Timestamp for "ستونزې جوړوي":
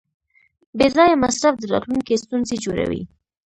2.23-3.01